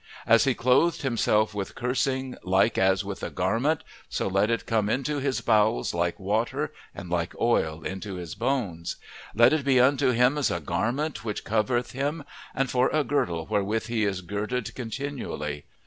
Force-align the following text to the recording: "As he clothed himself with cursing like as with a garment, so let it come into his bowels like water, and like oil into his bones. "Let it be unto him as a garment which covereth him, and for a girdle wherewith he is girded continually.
"As 0.25 0.45
he 0.45 0.55
clothed 0.55 1.03
himself 1.03 1.53
with 1.53 1.75
cursing 1.75 2.35
like 2.41 2.79
as 2.79 3.05
with 3.05 3.21
a 3.21 3.29
garment, 3.29 3.83
so 4.09 4.27
let 4.27 4.49
it 4.49 4.65
come 4.65 4.89
into 4.89 5.19
his 5.19 5.41
bowels 5.41 5.93
like 5.93 6.19
water, 6.19 6.73
and 6.95 7.07
like 7.11 7.39
oil 7.39 7.83
into 7.85 8.15
his 8.15 8.33
bones. 8.33 8.95
"Let 9.35 9.53
it 9.53 9.63
be 9.63 9.79
unto 9.79 10.09
him 10.09 10.39
as 10.39 10.49
a 10.49 10.59
garment 10.59 11.23
which 11.23 11.43
covereth 11.43 11.91
him, 11.91 12.23
and 12.55 12.67
for 12.71 12.89
a 12.89 13.03
girdle 13.03 13.45
wherewith 13.47 13.85
he 13.89 14.03
is 14.03 14.21
girded 14.21 14.73
continually. 14.73 15.65